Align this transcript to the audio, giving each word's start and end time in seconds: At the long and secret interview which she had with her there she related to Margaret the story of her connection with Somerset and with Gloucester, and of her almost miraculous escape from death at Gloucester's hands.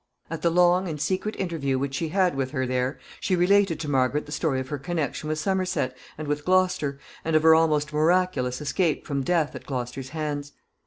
At 0.31 0.41
the 0.41 0.49
long 0.49 0.87
and 0.87 0.99
secret 0.99 1.35
interview 1.37 1.77
which 1.77 1.93
she 1.93 2.07
had 2.09 2.33
with 2.33 2.49
her 2.49 2.65
there 2.65 2.97
she 3.19 3.35
related 3.35 3.79
to 3.81 3.87
Margaret 3.87 4.25
the 4.25 4.31
story 4.31 4.59
of 4.59 4.69
her 4.69 4.79
connection 4.79 5.29
with 5.29 5.37
Somerset 5.37 5.95
and 6.17 6.27
with 6.27 6.43
Gloucester, 6.43 6.97
and 7.23 7.35
of 7.35 7.43
her 7.43 7.53
almost 7.53 7.93
miraculous 7.93 8.61
escape 8.61 9.05
from 9.05 9.21
death 9.21 9.53
at 9.55 9.67
Gloucester's 9.67 10.09
hands. 10.09 10.53